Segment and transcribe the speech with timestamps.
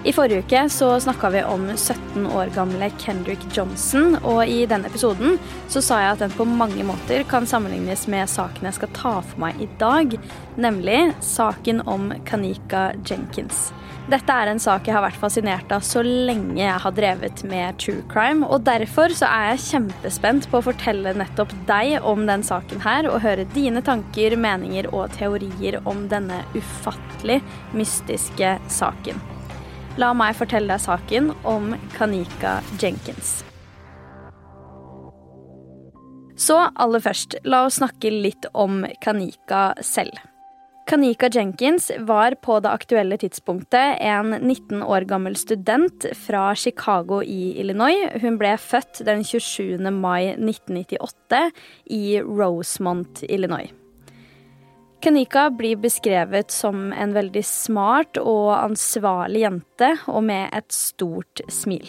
[0.00, 4.88] I forrige uke så snakka vi om 17 år gamle Kendrick Johnson, og i denne
[4.88, 5.34] episoden
[5.68, 9.12] så sa jeg at den på mange måter kan sammenlignes med saken jeg skal ta
[9.20, 10.14] for meg i dag,
[10.56, 13.74] nemlig saken om Kanika Jenkins.
[14.08, 17.76] Dette er en sak jeg har vært fascinert av så lenge jeg har drevet med
[17.84, 22.46] true crime, og derfor så er jeg kjempespent på å fortelle nettopp deg om den
[22.46, 27.42] saken her, og høre dine tanker, meninger og teorier om denne ufattelig
[27.76, 29.20] mystiske saken.
[29.98, 33.40] La meg fortelle deg saken om Kanika Jenkins.
[36.38, 40.14] Så aller først, la oss snakke litt om Kanika selv.
[40.90, 47.52] Kanika Jenkins var på det aktuelle tidspunktet en 19 år gammel student fra Chicago i
[47.60, 48.08] Illinois.
[48.22, 49.90] Hun ble født den 27.
[49.90, 51.44] mai 1998
[51.98, 53.70] i Rosemont, Illinois.
[55.00, 61.88] Kanika blir beskrevet som en veldig smart og ansvarlig jente, og med et stort smil.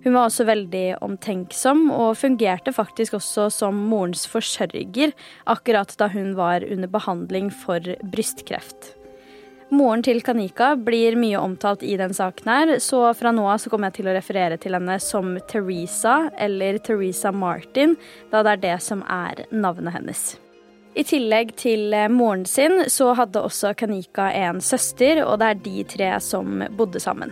[0.00, 5.12] Hun var også veldig omtenksom, og fungerte faktisk også som morens forsørger
[5.52, 8.94] akkurat da hun var under behandling for brystkreft.
[9.70, 13.92] Moren til Kanika blir mye omtalt i den saken her, så fra nå av kommer
[13.92, 17.98] jeg til å referere til henne som Teresa eller Teresa Martin,
[18.32, 20.30] da det er det som er navnet hennes.
[20.94, 25.84] I tillegg til moren sin så hadde også Kanika en søster, og det er de
[25.86, 27.30] tre som bodde sammen.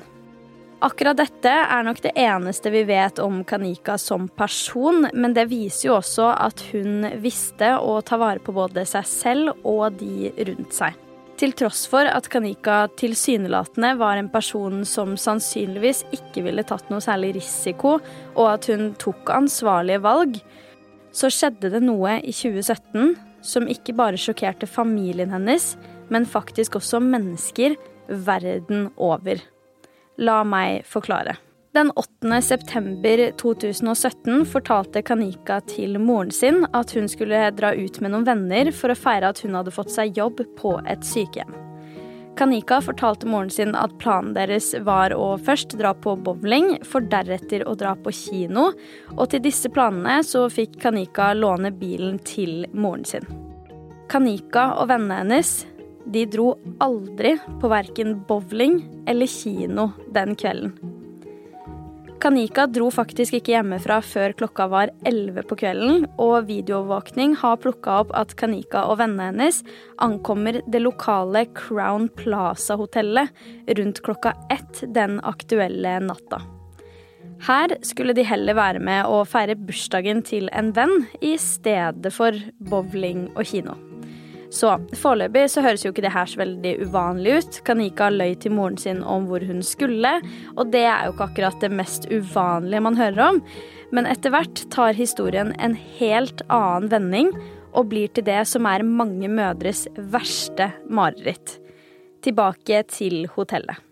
[0.78, 5.88] Akkurat dette er nok det eneste vi vet om Kanika som person, men det viser
[5.88, 10.78] jo også at hun visste å ta vare på både seg selv og de rundt
[10.78, 10.94] seg.
[11.38, 17.02] Til tross for at Kanika tilsynelatende var en person som sannsynligvis ikke ville tatt noe
[17.02, 17.98] særlig risiko,
[18.38, 20.38] og at hun tok ansvarlige valg,
[21.10, 25.72] så skjedde det noe i 2017 som ikke bare sjokkerte familien hennes,
[26.12, 27.76] men faktisk også mennesker
[28.08, 29.40] verden over.
[30.18, 31.36] La meg forklare.
[31.76, 32.42] Den 8.
[32.42, 38.72] september 2017 fortalte Kanika til moren sin at hun skulle dra ut med noen venner
[38.74, 41.67] for å feire at hun hadde fått seg jobb på et sykehjem.
[42.38, 47.64] Kanika fortalte moren sin at planen deres var å først dra på bowling, for deretter
[47.66, 48.68] å dra på kino,
[49.16, 53.26] og til disse planene så fikk Kanika låne bilen til moren sin.
[54.08, 55.50] Kanika og vennene hennes
[56.06, 58.78] de dro aldri på verken bowling
[59.10, 60.97] eller kino den kvelden.
[62.18, 68.00] Kanika dro faktisk ikke hjemmefra før klokka var 11 på kvelden, og videoovervåkning har plukka
[68.02, 69.60] opp at Kanika og vennene hennes
[70.02, 73.30] ankommer det lokale Crown Plaza-hotellet
[73.78, 76.42] rundt klokka ett den aktuelle natta.
[77.46, 82.34] Her skulle de heller være med å feire bursdagen til en venn i stedet for
[82.58, 83.78] bowling og kino.
[84.54, 87.58] Så foreløpig så høres jo ikke det her så veldig uvanlig ut.
[87.68, 90.14] Kanika løy til moren sin om hvor hun skulle,
[90.56, 93.42] og det er jo ikke akkurat det mest uvanlige man hører om.
[93.92, 97.32] Men etter hvert tar historien en helt annen vending
[97.76, 101.58] og blir til det som er mange mødres verste mareritt.
[102.24, 103.87] Tilbake til hotellet.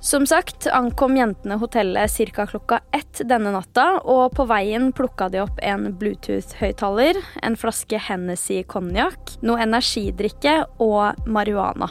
[0.00, 2.46] Som sagt ankom jentene hotellet ca.
[2.46, 8.62] klokka ett denne natta, og på veien plukka de opp en Bluetooth-høyttaler, en flaske Hennessy
[8.68, 11.90] konjakk, noe energidrikke og marihuana.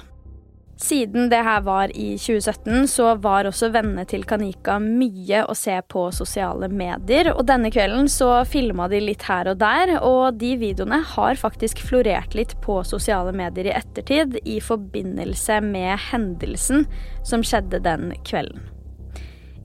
[0.77, 5.77] Siden det her var i 2017, så var også vennene til Kanika mye å se
[5.87, 7.31] på sosiale medier.
[7.31, 11.79] Og denne kvelden så filma de litt her og der, og de videoene har faktisk
[11.79, 16.83] florert litt på sosiale medier i ettertid i forbindelse med hendelsen
[17.23, 18.67] som skjedde den kvelden.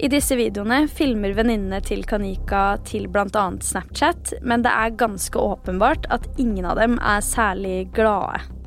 [0.01, 3.45] I disse videoene filmer venninnene til Kanika til bl.a.
[3.61, 8.60] Snapchat, men det er ganske åpenbart at ingen av dem er særlig glade.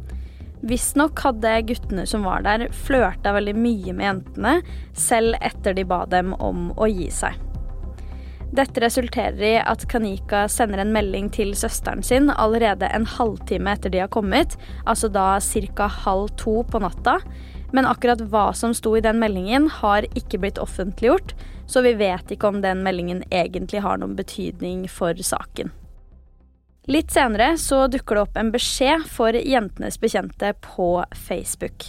[0.64, 4.54] Visstnok hadde guttene som var der, flørta veldig mye med jentene,
[4.96, 7.36] selv etter de ba dem om å gi seg.
[8.54, 13.92] Dette resulterer i at Kanika sender en melding til søsteren sin allerede en halvtime etter
[13.92, 14.56] de har kommet,
[14.86, 15.88] altså da ca.
[16.06, 17.18] halv to på natta.
[17.74, 21.34] Men akkurat hva som sto i den meldingen, har ikke blitt offentliggjort,
[21.66, 25.74] så vi vet ikke om den meldingen egentlig har noen betydning for saken.
[26.86, 31.86] Litt senere så dukker det opp en beskjed for jentenes bekjente på Facebook.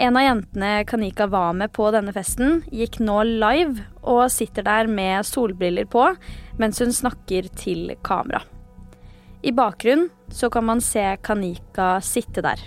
[0.00, 4.88] En av jentene Kanika var med på denne festen, gikk nå live og sitter der
[4.88, 6.06] med solbriller på
[6.56, 8.40] mens hun snakker til kamera.
[9.44, 12.64] I bakgrunnen så kan man se Kanika sitte der.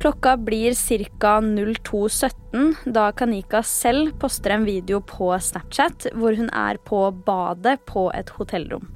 [0.00, 1.36] Klokka blir ca.
[1.44, 8.08] 02.17 da Kanika selv poster en video på Snapchat hvor hun er på badet på
[8.16, 8.88] et hotellrom.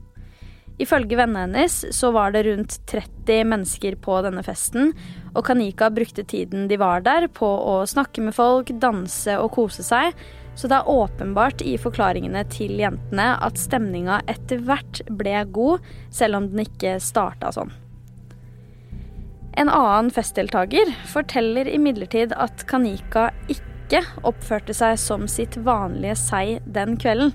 [0.79, 4.93] Ifølge vennene hennes så var det rundt 30 mennesker på denne festen,
[5.35, 9.83] og Kanika brukte tiden de var der på å snakke med folk, danse og kose
[9.87, 10.15] seg,
[10.59, 15.85] så det er åpenbart i forklaringene til jentene at stemninga etter hvert ble god,
[16.15, 17.75] selv om den ikke starta sånn.
[19.59, 26.95] En annen festdeltaker forteller imidlertid at Kanika ikke oppførte seg som sitt vanlige seg den
[27.01, 27.35] kvelden.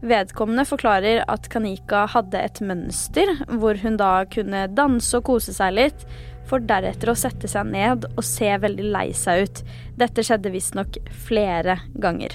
[0.00, 5.76] Vedkommende forklarer at Kanika hadde et mønster, hvor hun da kunne danse og kose seg
[5.76, 6.04] litt,
[6.48, 9.64] for deretter å sette seg ned og se veldig lei seg ut.
[10.00, 12.32] Dette skjedde visstnok flere ganger.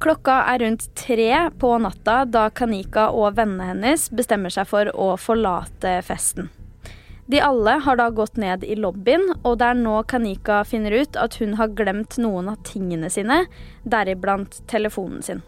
[0.00, 1.28] Klokka er rundt tre
[1.60, 6.48] på natta da Kanika og vennene hennes bestemmer seg for å forlate festen.
[7.30, 11.20] De alle har da gått ned i lobbyen, og det er nå Kanika finner ut
[11.20, 13.44] at hun har glemt noen av tingene sine,
[13.86, 15.44] deriblant telefonen sin.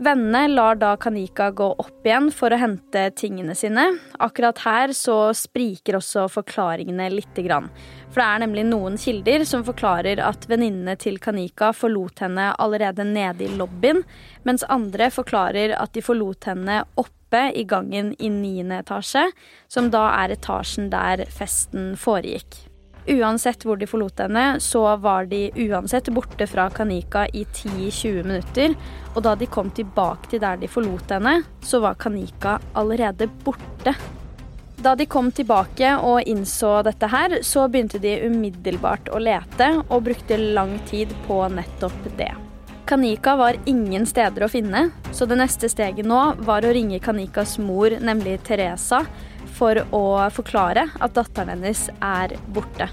[0.00, 3.82] Vennene lar da Kanika gå opp igjen for å hente tingene sine.
[4.16, 7.68] Akkurat her så spriker også forklaringene lite grann.
[8.08, 13.04] For det er nemlig noen kilder som forklarer at venninnene til Kanika forlot henne allerede
[13.04, 14.00] nede i lobbyen,
[14.48, 19.28] mens andre forklarer at de forlot henne oppe i gangen i niende etasje,
[19.68, 22.69] som da er etasjen der festen foregikk.
[23.10, 28.76] Uansett hvor de forlot henne, så var de uansett borte fra Kanika i 10-20 minutter.
[29.16, 33.96] Og da de kom tilbake til der de forlot henne, så var Kanika allerede borte.
[34.80, 40.06] Da de kom tilbake og innså dette her, så begynte de umiddelbart å lete, og
[40.06, 42.30] brukte lang tid på nettopp det.
[42.88, 47.58] Kanika var ingen steder å finne, så det neste steget nå var å ringe Kanikas
[47.62, 49.04] mor, nemlig Teresa,
[49.60, 52.88] for å forklare at datteren hennes er borte.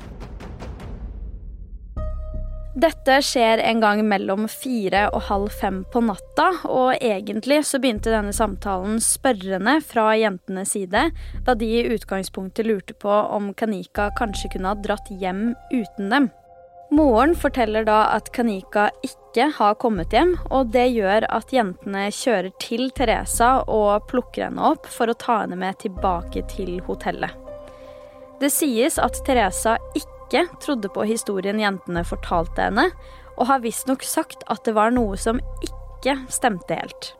[2.77, 8.13] Dette skjer en gang mellom fire og halv fem på natta, og egentlig så begynte
[8.13, 11.07] denne samtalen spørrende fra jentenes side,
[11.47, 16.29] da de i utgangspunktet lurte på om Kanika kanskje kunne ha dratt hjem uten dem.
[16.89, 22.53] Moren forteller da at Kanika ikke har kommet hjem, og det gjør at jentene kjører
[22.63, 27.35] til Teresa og plukker henne opp for å ta henne med tilbake til hotellet.
[28.39, 32.89] Det sies at Teresa ikke trodde på historien jentene fortalte henne,
[33.37, 37.13] og har visstnok sagt at det var noe som ikke stemte helt.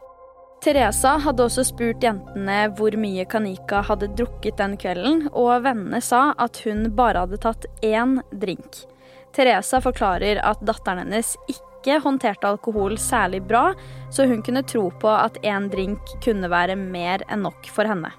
[0.63, 6.31] Teresa hadde også spurt jentene hvor mye Kanika hadde drukket den kvelden, og vennene sa
[6.39, 8.87] at hun bare hadde tatt én drink.
[9.37, 13.69] Teresa forklarer at datteren hennes ikke håndterte alkohol særlig bra,
[14.09, 18.09] så hun kunne tro på at én drink kunne være mer enn nok for henne.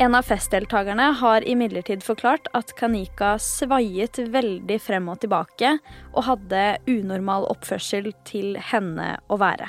[0.00, 5.74] En av festdeltakerne har imidlertid forklart at Kanika svaiet veldig frem og tilbake,
[6.16, 9.68] og hadde unormal oppførsel til henne å være.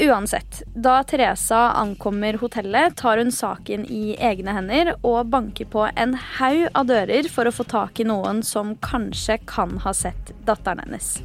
[0.00, 6.14] Uansett, da Teresa ankommer hotellet, tar hun saken i egne hender og banker på en
[6.38, 10.80] haug av dører for å få tak i noen som kanskje kan ha sett datteren
[10.86, 11.18] hennes.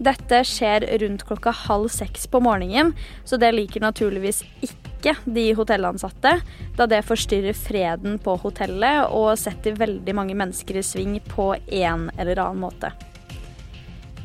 [0.00, 2.94] Dette skjer rundt klokka halv seks på morgenen,
[3.28, 6.38] så det liker naturligvis ikke de hotellansatte,
[6.78, 12.08] da det forstyrrer freden på hotellet og setter veldig mange mennesker i sving på en
[12.16, 12.94] eller annen måte.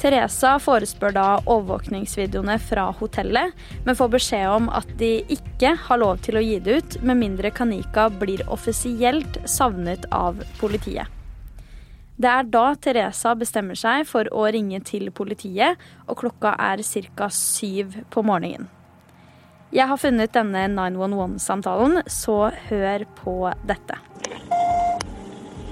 [0.02, 3.54] Teresa forespør da overvåkningsvideoene fra hotellet,
[3.86, 7.20] men får beskjed om at de ikke har lov til å gi det ut, med
[7.20, 11.06] mindre Kanika blir offisielt savnet av politiet.
[12.22, 15.78] Det er da Teresa bestemmer seg for å ringe til politiet,
[16.10, 16.82] og klokka er
[17.16, 17.30] ca.
[17.30, 18.70] syv på morgenen.
[19.72, 24.02] Jeg har funnet denne 911-samtalen, så hør på dette.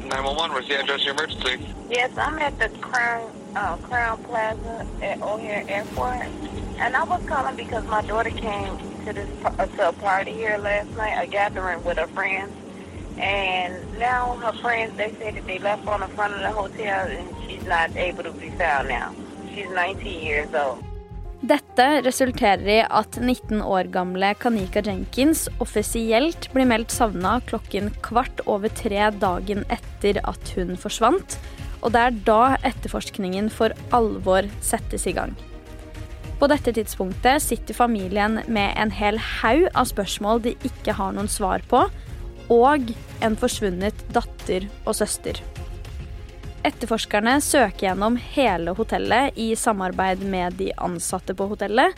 [0.09, 1.75] 911, what's the address of emergency?
[1.89, 6.27] Yes, I'm at the Crown uh, Crown Plaza at O'Hare Airport,
[6.77, 10.57] and I was calling because my daughter came to this uh, to a party here
[10.57, 12.51] last night, a gathering with her friends,
[13.17, 17.07] and now her friends they say that they left on the front of the hotel,
[17.07, 19.13] and she's not able to be found now.
[19.53, 20.83] She's 19 years old.
[21.41, 28.41] Dette resulterer i at 19 år gamle Kanika Jenkins offisielt blir meldt savna klokken kvart
[28.45, 31.37] over tre dagen etter at hun forsvant,
[31.81, 35.35] og det er da etterforskningen for alvor settes i gang.
[36.39, 41.31] På dette tidspunktet sitter familien med en hel haug av spørsmål de ikke har noen
[41.31, 41.83] svar på,
[42.49, 45.41] og en forsvunnet datter og søster.
[46.67, 51.95] Etterforskerne søker gjennom hele hotellet i samarbeid med de ansatte på hotellet,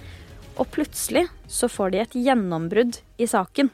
[0.60, 3.72] og plutselig så får de et gjennombrudd i saken.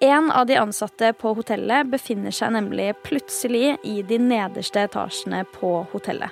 [0.00, 5.72] En av de ansatte på hotellet befinner seg nemlig plutselig i de nederste etasjene på
[5.90, 6.30] hotellet.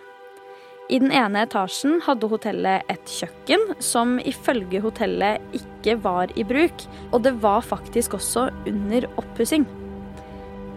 [0.86, 6.86] I den ene etasjen hadde hotellet et kjøkken som ifølge hotellet ikke var i bruk,
[7.10, 9.66] og det var faktisk også under oppussing.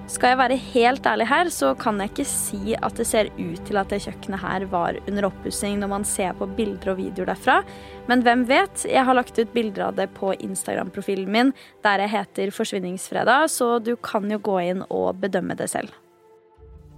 [0.09, 3.59] Skal jeg være helt ærlig her, så kan jeg ikke si at det ser ut
[3.67, 7.29] til at det kjøkkenet her var under oppussing når man ser på bilder og videoer
[7.29, 7.59] derfra.
[8.09, 8.87] Men hvem vet?
[8.89, 11.51] Jeg har lagt ut bilder av det på Instagram-profilen min
[11.85, 15.93] der jeg heter Forsvinningsfredag, så du kan jo gå inn og bedømme det selv.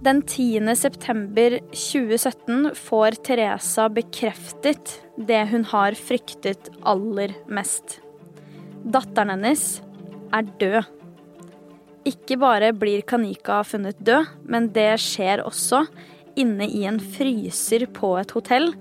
[0.02, 0.72] Den 10.
[0.80, 8.00] september 2017 får Teresa bekreftet det hun har fryktet aller mest.
[8.82, 9.68] Datteren hennes
[10.32, 11.01] er død.
[12.08, 15.84] Ikke bare blir Kanika funnet død, men det skjer også
[16.38, 18.72] inne i en fryser på et hotell.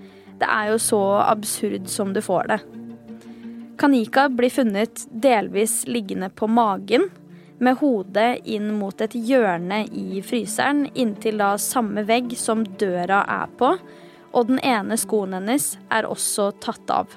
[0.42, 2.60] Det er jo så absurd som du får det.
[3.82, 7.10] Kanika blir funnet delvis liggende på magen,
[7.62, 13.51] med hodet inn mot et hjørne i fryseren inntil da samme vegg som døra er
[13.60, 13.75] på,
[14.34, 17.13] og den ene skoen hennes er også tatt av.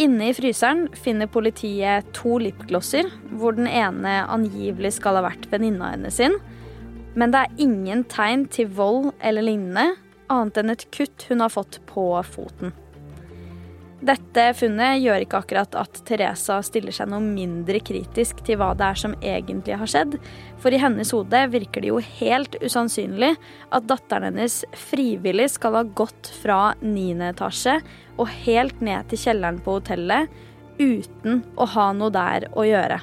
[0.00, 5.90] Inne i fryseren finner politiet to lipglosser, hvor den ene angivelig skal ha vært venninna
[5.92, 6.38] hennes sin.
[7.18, 9.98] Men det er ingen tegn til vold eller lignende,
[10.32, 12.72] annet enn et kutt hun har fått på foten.
[14.00, 18.86] Dette funnet gjør ikke akkurat at Teresa stiller seg noe mindre kritisk til hva det
[18.86, 20.16] er som egentlig har skjedd,
[20.62, 23.34] for i hennes hode virker det jo helt usannsynlig
[23.68, 27.76] at datteren hennes frivillig skal ha gått fra niende etasje
[28.16, 30.32] og helt ned til kjelleren på hotellet
[30.80, 33.02] uten å ha noe der å gjøre.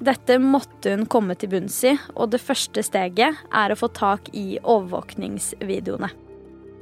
[0.00, 4.32] Dette måtte hun komme til bunns i, og det første steget er å få tak
[4.32, 6.08] i overvåkningsvideoene.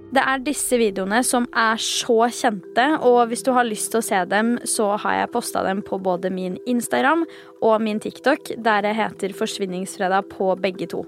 [0.09, 4.07] Det er disse videoene som er så kjente, og hvis du har lyst til å
[4.07, 7.27] se dem, så har jeg posta dem på både min Instagram
[7.61, 11.05] og min TikTok, der jeg heter Forsvinningsfredag på begge to.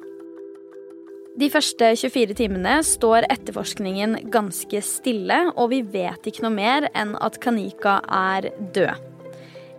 [1.40, 7.16] De første 24 timene står etterforskningen ganske stille, og vi vet ikke noe mer enn
[7.24, 9.09] at Kanika er død.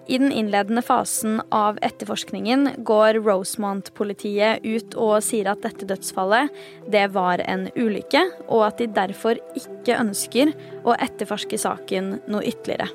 [0.07, 6.49] I den innledende fasen av etterforskningen går Rosemont-politiet ut og sier at dette dødsfallet
[6.91, 10.53] det var en ulykke, og at de derfor ikke ønsker
[10.83, 12.89] å etterforske saken noe ytterligere.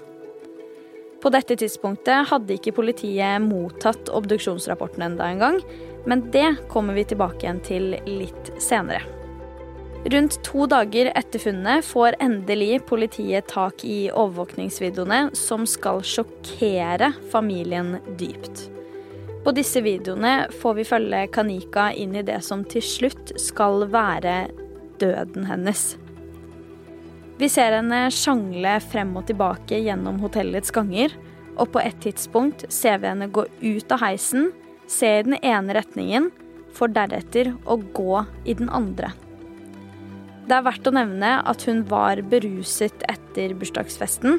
[1.22, 5.62] På dette tidspunktet hadde ikke politiet mottatt obduksjonsrapporten enda engang,
[6.06, 9.15] men det kommer vi tilbake igjen til litt senere.
[10.06, 17.96] Rundt to dager etter funnet får endelig politiet tak i overvåkningsvideoene som skal sjokkere familien
[18.20, 18.68] dypt.
[19.42, 24.36] På disse videoene får vi følge Kanika inn i det som til slutt skal være
[25.02, 25.96] døden hennes.
[27.42, 31.18] Vi ser henne sjangle frem og tilbake gjennom hotellets ganger,
[31.58, 34.52] og på et tidspunkt ser vi henne gå ut av heisen,
[34.86, 36.30] se i den ene retningen,
[36.70, 39.10] for deretter å gå i den andre.
[40.46, 44.38] Det er verdt å nevne at hun var beruset etter bursdagsfesten,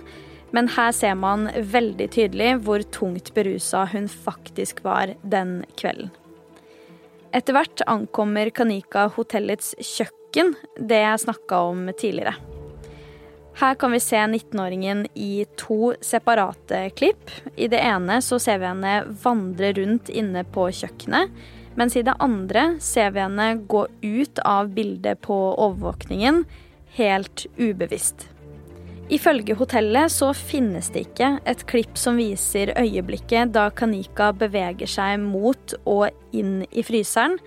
[0.56, 6.14] men her ser man veldig tydelig hvor tungt berusa hun faktisk var den kvelden.
[7.36, 12.38] Etter hvert ankommer Kanika hotellets kjøkken, det jeg snakka om tidligere.
[13.58, 17.32] Her kan vi se 19-åringen i to separate klipp.
[17.58, 21.34] I det ene så ser vi henne vandre rundt inne på kjøkkenet,
[21.78, 26.44] mens i det andre ser vi henne gå ut av bildet på overvåkningen
[26.98, 28.30] helt ubevisst.
[29.10, 35.22] Ifølge hotellet så finnes det ikke et klipp som viser øyeblikket da Kanika beveger seg
[35.24, 37.38] mot og inn i fryseren,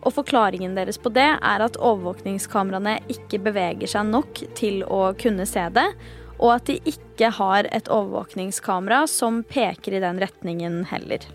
[0.00, 5.44] og forklaringen deres på det er at overvåkningskameraene ikke beveger seg nok til å kunne
[5.44, 5.90] se det,
[6.40, 11.26] og at de ikke har et overvåkningskamera som peker i den retningen heller.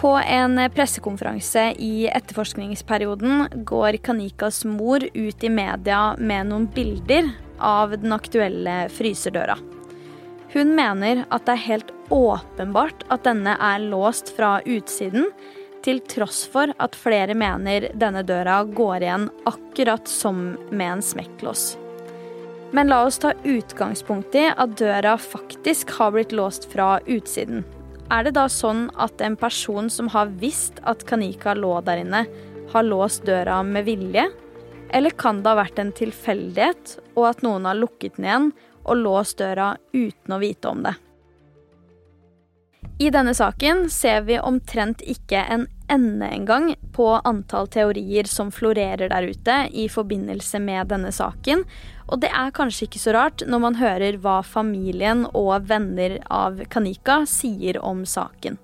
[0.00, 7.26] På en pressekonferanse i etterforskningsperioden går Kanikas mor ut i media med noen bilder
[7.58, 9.58] av den aktuelle fryserdøra.
[10.54, 15.28] Hun mener at det er helt åpenbart at denne er låst fra utsiden,
[15.84, 21.74] til tross for at flere mener denne døra går igjen akkurat som med en smekklås.
[22.72, 27.66] Men la oss ta utgangspunkt i at døra faktisk har blitt låst fra utsiden.
[28.10, 32.24] Er det da sånn at en person som har visst at Kanika lå der inne,
[32.72, 34.24] har låst døra med vilje?
[34.90, 38.48] Eller kan det ha vært en tilfeldighet, og at noen har lukket den igjen
[38.82, 40.96] og låst døra uten å vite om det?
[43.00, 49.10] I denne saken ser vi omtrent ikke en ende engang på antall teorier som florerer
[49.10, 51.66] der ute i forbindelse med denne saken,
[52.10, 56.62] og det er kanskje ikke så rart når man hører hva familien og venner av
[56.72, 58.58] Kanika sier om saken.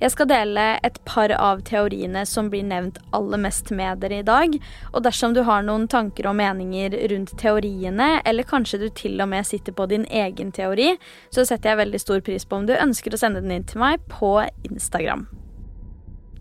[0.00, 4.24] Jeg skal dele et par av teoriene som blir nevnt aller mest med dere i
[4.24, 4.54] dag.
[4.94, 9.28] Og dersom du har noen tanker og meninger rundt teoriene, eller kanskje du til og
[9.34, 10.94] med sitter på din egen teori,
[11.28, 13.84] så setter jeg veldig stor pris på om du ønsker å sende den inn til
[13.84, 14.38] meg på
[14.70, 15.28] Instagram.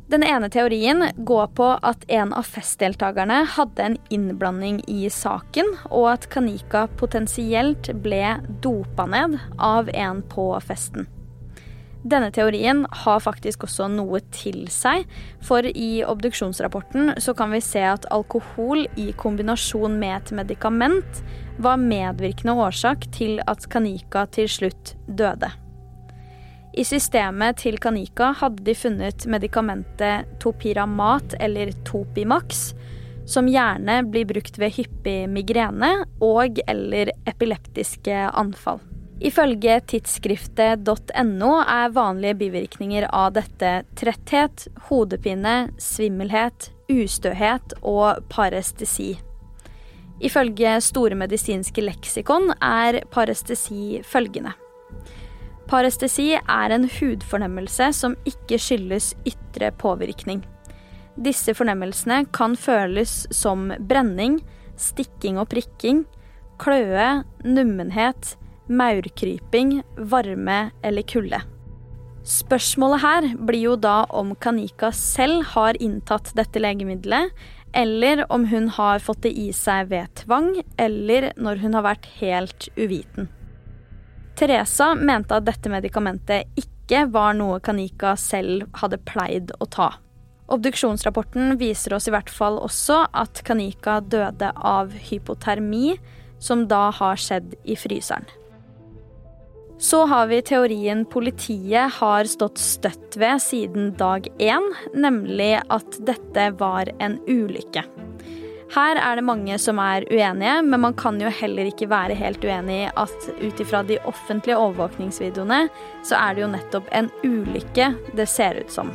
[0.09, 6.07] Den ene teorien går på at en av festdeltakerne hadde en innblanding i saken, og
[6.15, 11.05] at Kanika potensielt ble dopa ned av en på festen.
[12.01, 15.05] Denne teorien har faktisk også noe til seg,
[15.45, 21.23] for i obduksjonsrapporten så kan vi se at alkohol i kombinasjon med et medikament
[21.61, 25.53] var medvirkende årsak til at Kanika til slutt døde.
[26.73, 32.73] I systemet til Kanika hadde de funnet medikamentet topiramat, eller Topimax,
[33.29, 38.81] som gjerne blir brukt ved hyppig migrene og eller epileptiske anfall.
[39.19, 49.17] Ifølge tidsskriftet.no er vanlige bivirkninger av dette tretthet, hodepine, svimmelhet, ustøhet og parestesi.
[50.23, 54.55] Ifølge Store medisinske leksikon er parestesi følgende.
[55.69, 60.41] Parestesi er en hudfornemmelse som ikke skyldes ytre påvirkning.
[61.19, 64.39] Disse fornemmelsene kan føles som brenning,
[64.79, 66.05] stikking og prikking,
[66.59, 68.33] kløe, nummenhet,
[68.65, 69.79] maurkryping,
[70.09, 71.43] varme eller kulde.
[72.25, 77.29] Spørsmålet her blir jo da om Kanika selv har inntatt dette legemiddelet,
[77.77, 82.09] eller om hun har fått det i seg ved tvang, eller når hun har vært
[82.19, 83.29] helt uviten.
[84.39, 89.89] Teresa mente at dette medikamentet ikke var noe Kanika selv hadde pleid å ta.
[90.49, 95.97] Obduksjonsrapporten viser oss i hvert fall også at Kanika døde av hypotermi,
[96.39, 98.25] som da har skjedd i fryseren.
[99.79, 106.49] Så har vi teorien politiet har stått støtt ved siden dag én, nemlig at dette
[106.59, 107.83] var en ulykke.
[108.69, 112.43] Her er det mange som er uenige, men man kan jo heller ikke være helt
[112.45, 115.63] uenig i at ut ifra de offentlige overvåkningsvideoene,
[116.05, 118.93] så er det jo nettopp en ulykke det ser ut som.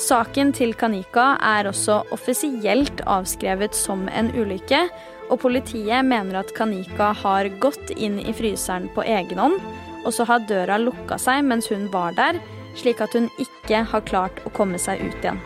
[0.00, 4.86] Saken til Kanika er også offisielt avskrevet som en ulykke,
[5.28, 9.60] og politiet mener at Kanika har gått inn i fryseren på egen hånd,
[10.04, 12.40] og så har døra lukka seg mens hun var der,
[12.80, 15.44] slik at hun ikke har klart å komme seg ut igjen.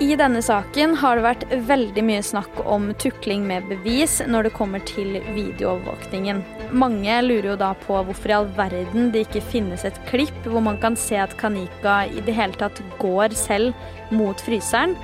[0.00, 4.52] I denne saken har det vært veldig mye snakk om tukling med bevis når det
[4.56, 6.40] kommer til videoovervåkningen.
[6.72, 10.64] Mange lurer jo da på hvorfor i all verden det ikke finnes et klipp hvor
[10.64, 13.76] man kan se at Kanika i det hele tatt går selv
[14.10, 14.96] mot fryseren,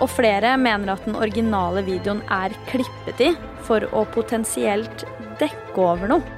[0.00, 3.32] og flere mener at den originale videoen er klippet i
[3.68, 5.04] for å potensielt
[5.40, 6.36] dekke over noe.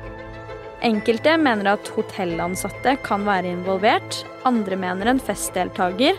[0.83, 6.19] Enkelte mener at hotellansatte kan være involvert, andre mener en festdeltaker,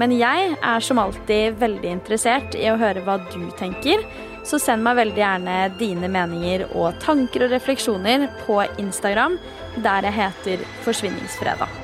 [0.00, 4.00] Men jeg er som alltid veldig interessert i å høre hva du tenker,
[4.44, 9.36] så send meg veldig gjerne dine meninger og tanker og refleksjoner på Instagram,
[9.84, 11.80] der jeg heter Forsvinningsfredag.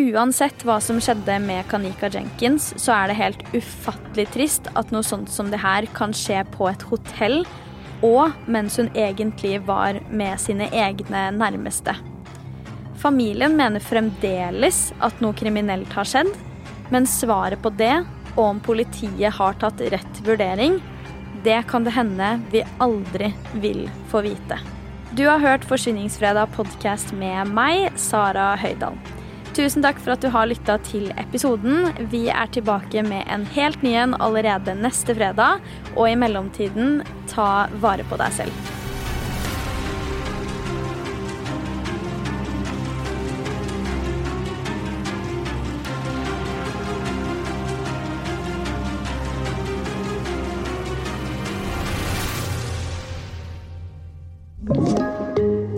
[0.00, 5.02] Uansett hva som skjedde med Kanika Jenkins, så er det helt ufattelig trist at noe
[5.06, 7.42] sånt som det her kan skje på et hotell,
[8.06, 11.96] og mens hun egentlig var med sine egne nærmeste.
[13.00, 16.34] Familien mener fremdeles at noe kriminelt har skjedd,
[16.92, 17.94] men svaret på det,
[18.34, 20.76] og om politiet har tatt rett vurdering,
[21.44, 23.30] det kan det hende vi aldri
[23.62, 24.58] vil få vite.
[25.16, 28.98] Du har hørt Forsvinningsfredag podkast med meg, Sara Høydahl.
[29.56, 31.88] Tusen takk for at du har lytta til episoden.
[32.12, 35.64] Vi er tilbake med en helt ny en allerede neste fredag.
[35.96, 37.00] Og i mellomtiden,
[37.32, 38.70] ta vare på deg selv.